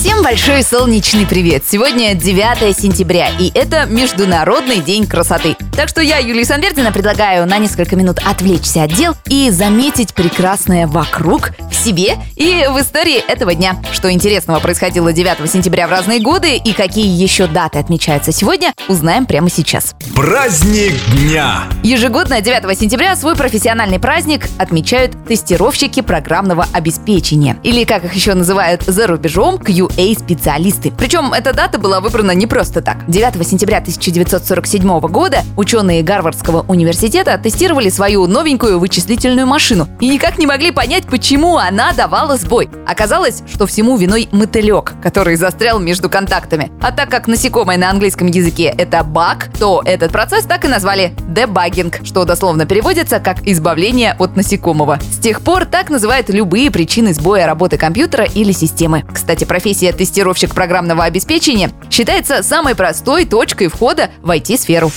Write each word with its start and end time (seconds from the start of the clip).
Всем 0.00 0.22
большой 0.22 0.62
солнечный 0.62 1.26
привет! 1.26 1.64
Сегодня 1.68 2.14
9 2.14 2.74
сентября, 2.74 3.28
и 3.38 3.52
это 3.54 3.84
Международный 3.84 4.78
день 4.78 5.06
красоты. 5.06 5.58
Так 5.76 5.90
что 5.90 6.00
я, 6.00 6.16
Юлия 6.16 6.46
Санвердина, 6.46 6.90
предлагаю 6.90 7.46
на 7.46 7.58
несколько 7.58 7.96
минут 7.96 8.18
отвлечься 8.24 8.84
от 8.84 8.94
дел 8.94 9.14
и 9.26 9.50
заметить 9.50 10.14
прекрасное 10.14 10.86
вокруг, 10.86 11.50
в 11.70 11.74
себе 11.74 12.16
и 12.34 12.64
в 12.70 12.80
истории 12.80 13.18
этого 13.18 13.54
дня. 13.54 13.76
Что 13.92 14.10
интересного 14.10 14.58
происходило 14.60 15.12
9 15.12 15.50
сентября 15.50 15.86
в 15.86 15.90
разные 15.90 16.18
годы 16.18 16.56
и 16.56 16.72
какие 16.72 17.06
еще 17.06 17.46
даты 17.46 17.78
отмечаются 17.78 18.32
сегодня, 18.32 18.72
узнаем 18.88 19.26
прямо 19.26 19.50
сейчас. 19.50 19.94
Праздник 20.16 20.94
дня. 21.12 21.64
Ежегодно 21.82 22.40
9 22.40 22.78
сентября 22.78 23.16
свой 23.16 23.36
профессиональный 23.36 23.98
праздник 23.98 24.48
отмечают 24.58 25.26
тестировщики 25.26 26.00
программного 26.00 26.66
обеспечения. 26.72 27.58
Или, 27.64 27.84
как 27.84 28.04
их 28.04 28.14
еще 28.14 28.32
называют 28.32 28.82
за 28.84 29.06
рубежом, 29.06 29.58
QA-специалисты. 29.90 30.92
Причем 30.96 31.32
эта 31.32 31.52
дата 31.52 31.78
была 31.78 32.00
выбрана 32.00 32.32
не 32.32 32.46
просто 32.46 32.80
так. 32.80 32.98
9 33.08 33.46
сентября 33.46 33.78
1947 33.78 35.00
года 35.00 35.42
ученые 35.56 36.02
Гарвардского 36.02 36.64
университета 36.68 37.38
тестировали 37.38 37.88
свою 37.88 38.26
новенькую 38.26 38.78
вычислительную 38.78 39.46
машину 39.46 39.88
и 40.00 40.08
никак 40.08 40.38
не 40.38 40.46
могли 40.46 40.70
понять, 40.70 41.04
почему 41.06 41.56
она 41.56 41.92
давала 41.92 42.36
сбой. 42.36 42.68
Оказалось, 42.86 43.42
что 43.52 43.66
всему 43.66 43.96
виной 43.96 44.28
мотылек, 44.32 44.94
который 45.02 45.36
застрял 45.36 45.78
между 45.78 46.08
контактами. 46.08 46.70
А 46.80 46.92
так 46.92 47.10
как 47.10 47.26
насекомое 47.26 47.78
на 47.78 47.90
английском 47.90 48.26
языке 48.26 48.74
это 48.76 49.02
баг, 49.04 49.48
то 49.58 49.82
этот 49.84 50.12
процесс 50.12 50.44
так 50.44 50.64
и 50.64 50.68
назвали 50.68 51.14
дебагинг, 51.28 52.00
что 52.04 52.24
дословно 52.24 52.66
переводится 52.66 53.20
как 53.20 53.46
избавление 53.46 54.14
от 54.18 54.36
насекомого. 54.36 54.98
С 55.12 55.18
тех 55.18 55.40
пор 55.40 55.64
так 55.64 55.90
называют 55.90 56.28
любые 56.28 56.70
причины 56.70 57.14
сбоя 57.14 57.46
работы 57.46 57.76
компьютера 57.76 58.24
или 58.24 58.52
системы. 58.52 59.04
Кстати, 59.12 59.44
профессия 59.44 59.79
тестировщик 59.92 60.54
программного 60.54 61.04
обеспечения 61.04 61.70
считается 61.90 62.42
самой 62.42 62.74
простой 62.74 63.24
точкой 63.24 63.68
входа 63.68 64.10
в 64.22 64.30
IT-сферу. 64.30 64.90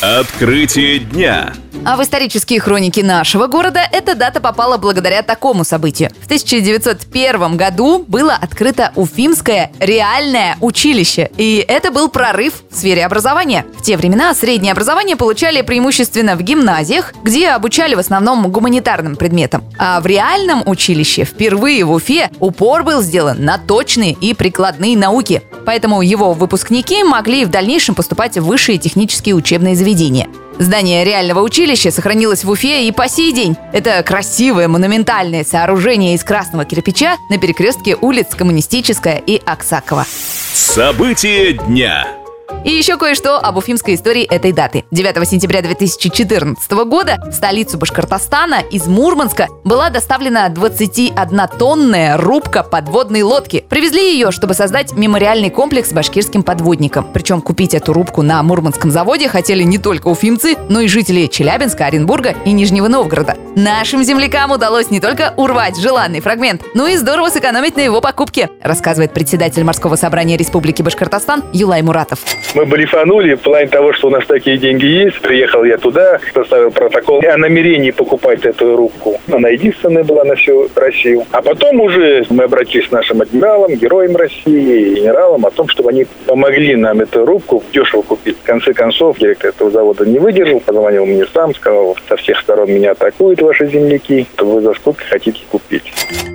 Открытие 0.00 1.00
дня. 1.00 1.52
А 1.88 1.96
в 1.96 2.02
исторические 2.02 2.60
хроники 2.60 3.00
нашего 3.00 3.46
города 3.46 3.80
эта 3.90 4.14
дата 4.14 4.42
попала 4.42 4.76
благодаря 4.76 5.22
такому 5.22 5.64
событию. 5.64 6.10
В 6.20 6.26
1901 6.26 7.56
году 7.56 8.04
было 8.06 8.34
открыто 8.34 8.92
Уфимское 8.94 9.72
реальное 9.80 10.58
училище. 10.60 11.30
И 11.38 11.64
это 11.66 11.90
был 11.90 12.10
прорыв 12.10 12.62
в 12.70 12.76
сфере 12.76 13.06
образования. 13.06 13.64
В 13.78 13.82
те 13.82 13.96
времена 13.96 14.34
среднее 14.34 14.72
образование 14.72 15.16
получали 15.16 15.62
преимущественно 15.62 16.36
в 16.36 16.42
гимназиях, 16.42 17.14
где 17.24 17.48
обучали 17.48 17.94
в 17.94 18.00
основном 18.00 18.52
гуманитарным 18.52 19.16
предметам. 19.16 19.64
А 19.78 20.02
в 20.02 20.06
реальном 20.06 20.64
училище 20.66 21.24
впервые 21.24 21.84
в 21.84 21.92
Уфе 21.92 22.28
упор 22.38 22.82
был 22.82 23.00
сделан 23.00 23.42
на 23.42 23.56
точные 23.56 24.12
и 24.12 24.34
прикладные 24.34 24.94
науки. 24.94 25.40
Поэтому 25.64 26.02
его 26.02 26.34
выпускники 26.34 27.02
могли 27.02 27.46
в 27.46 27.48
дальнейшем 27.48 27.94
поступать 27.94 28.36
в 28.36 28.44
высшие 28.44 28.76
технические 28.76 29.34
учебные 29.34 29.74
заведения. 29.74 30.28
Здание 30.58 31.04
реального 31.04 31.40
училища 31.40 31.90
сохранилось 31.90 32.44
в 32.44 32.50
Уфе 32.50 32.88
и 32.88 32.92
по 32.92 33.08
сей 33.08 33.32
день. 33.32 33.56
Это 33.72 34.02
красивое 34.02 34.66
монументальное 34.66 35.44
сооружение 35.44 36.14
из 36.14 36.24
красного 36.24 36.64
кирпича 36.64 37.16
на 37.30 37.38
перекрестке 37.38 37.94
улиц 37.94 38.26
Коммунистическая 38.36 39.22
и 39.24 39.40
Аксакова. 39.44 40.04
События 40.52 41.52
дня. 41.52 42.17
И 42.64 42.70
еще 42.70 42.96
кое-что 42.96 43.36
об 43.38 43.56
уфимской 43.56 43.94
истории 43.94 44.24
этой 44.24 44.52
даты. 44.52 44.84
9 44.90 45.28
сентября 45.28 45.62
2014 45.62 46.70
года 46.86 47.16
в 47.26 47.32
столицу 47.32 47.78
Башкортостана 47.78 48.60
из 48.70 48.86
Мурманска 48.86 49.48
была 49.64 49.90
доставлена 49.90 50.48
21-тонная 50.48 52.16
рубка 52.16 52.62
подводной 52.62 53.22
лодки. 53.22 53.64
Привезли 53.68 54.12
ее, 54.12 54.30
чтобы 54.30 54.54
создать 54.54 54.92
мемориальный 54.92 55.50
комплекс 55.50 55.92
башкирским 55.92 56.42
подводникам. 56.42 57.06
Причем 57.12 57.40
купить 57.40 57.74
эту 57.74 57.92
рубку 57.92 58.22
на 58.22 58.42
Мурманском 58.42 58.90
заводе 58.90 59.28
хотели 59.28 59.62
не 59.62 59.78
только 59.78 60.08
уфимцы, 60.08 60.56
но 60.68 60.80
и 60.80 60.88
жители 60.88 61.26
Челябинска, 61.26 61.86
Оренбурга 61.86 62.34
и 62.44 62.52
Нижнего 62.52 62.88
Новгорода. 62.88 63.36
Нашим 63.56 64.02
землякам 64.02 64.50
удалось 64.50 64.90
не 64.90 65.00
только 65.00 65.34
урвать 65.36 65.78
желанный 65.78 66.20
фрагмент, 66.20 66.62
но 66.74 66.86
и 66.86 66.96
здорово 66.96 67.28
сэкономить 67.28 67.76
на 67.76 67.80
его 67.80 68.00
покупке, 68.00 68.50
рассказывает 68.62 69.12
председатель 69.12 69.64
морского 69.64 69.96
собрания 69.96 70.36
Республики 70.36 70.82
Башкортостан 70.82 71.44
Юлай 71.52 71.82
Муратов. 71.82 72.20
Мы 72.54 72.64
блефанули 72.64 73.34
в 73.34 73.40
плане 73.40 73.68
того, 73.68 73.92
что 73.92 74.08
у 74.08 74.10
нас 74.10 74.24
такие 74.26 74.58
деньги 74.58 74.86
есть. 74.86 75.20
Приехал 75.20 75.64
я 75.64 75.76
туда, 75.76 76.18
составил 76.32 76.70
протокол 76.70 77.20
о 77.20 77.36
намерении 77.36 77.90
покупать 77.90 78.44
эту 78.44 78.76
рубку. 78.76 79.20
Она 79.30 79.48
единственная 79.50 80.04
была 80.04 80.24
на 80.24 80.34
всю 80.34 80.68
Россию. 80.74 81.24
А 81.30 81.42
потом 81.42 81.80
уже 81.80 82.24
мы 82.30 82.44
обратились 82.44 82.88
к 82.88 82.92
нашим 82.92 83.20
адмиралам, 83.20 83.74
героям 83.74 84.16
России, 84.16 84.94
генералам 84.94 85.44
о 85.46 85.50
том, 85.50 85.68
чтобы 85.68 85.90
они 85.90 86.06
помогли 86.26 86.74
нам 86.76 87.00
эту 87.00 87.24
рубку 87.24 87.62
дешево 87.72 88.02
купить. 88.02 88.38
В 88.38 88.46
конце 88.46 88.72
концов, 88.72 89.18
директор 89.18 89.50
этого 89.50 89.70
завода 89.70 90.06
не 90.06 90.18
выдержал, 90.18 90.60
позвонил 90.60 91.06
мне 91.06 91.26
сам, 91.32 91.54
сказал, 91.54 91.96
со 92.08 92.16
всех 92.16 92.40
сторон 92.40 92.70
меня 92.70 92.92
атакуют 92.92 93.42
ваши 93.42 93.68
земляки, 93.68 94.26
то 94.36 94.46
вы 94.46 94.62
за 94.62 94.72
сколько 94.74 95.04
хотите 95.04 95.40
купить. 95.50 95.84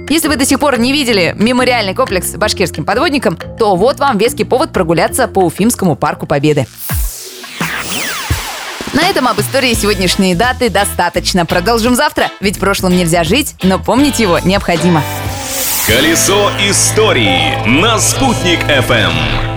Если 0.10 0.28
вы 0.28 0.36
до 0.36 0.46
сих 0.46 0.60
пор 0.60 0.78
не 0.80 0.92
видели 0.92 1.34
мемориальный 1.40 1.96
комплекс 1.96 2.36
башкирским 2.36 2.86
подводникам, 2.86 3.38
то 3.58 3.76
вот 3.76 4.00
вам 4.00 4.18
веский 4.18 4.44
повод 4.44 4.72
прогуляться 4.72 5.28
по 5.28 5.40
Уфимскому 5.40 5.93
парку 5.96 6.26
Победы. 6.26 6.68
На 8.94 9.10
этом 9.10 9.28
об 9.28 9.40
истории 9.40 9.74
сегодняшней 9.74 10.36
даты 10.36 10.70
достаточно. 10.70 11.46
Продолжим 11.46 11.96
завтра, 11.96 12.30
ведь 12.42 12.60
прошлым 12.60 12.96
нельзя 12.96 13.24
жить, 13.24 13.56
но 13.64 13.80
помнить 13.80 14.20
его 14.20 14.38
необходимо. 14.40 15.02
Колесо 15.88 16.52
истории 16.60 17.68
на 17.68 18.00
«Спутник 18.00 18.60
FM. 18.64 19.53